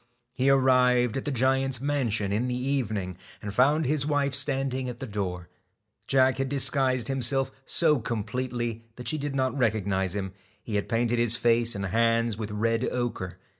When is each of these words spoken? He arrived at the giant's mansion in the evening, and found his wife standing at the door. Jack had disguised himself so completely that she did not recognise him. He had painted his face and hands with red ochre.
He 0.33 0.49
arrived 0.49 1.15
at 1.15 1.25
the 1.25 1.31
giant's 1.31 1.79
mansion 1.79 2.31
in 2.31 2.47
the 2.47 2.57
evening, 2.57 3.19
and 3.39 3.53
found 3.53 3.85
his 3.85 4.03
wife 4.03 4.33
standing 4.33 4.89
at 4.89 4.97
the 4.97 5.05
door. 5.05 5.47
Jack 6.07 6.39
had 6.39 6.49
disguised 6.49 7.07
himself 7.07 7.51
so 7.65 7.99
completely 7.99 8.83
that 8.95 9.07
she 9.07 9.19
did 9.19 9.35
not 9.35 9.55
recognise 9.55 10.15
him. 10.15 10.33
He 10.63 10.73
had 10.73 10.89
painted 10.89 11.19
his 11.19 11.35
face 11.35 11.75
and 11.75 11.85
hands 11.85 12.35
with 12.35 12.49
red 12.49 12.83
ochre. 12.85 13.37